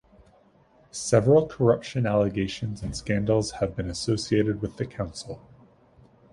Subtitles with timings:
[0.89, 5.39] Several corruption allegations and scandals have been associated with the council.